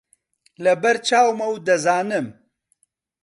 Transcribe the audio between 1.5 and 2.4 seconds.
و دەزانم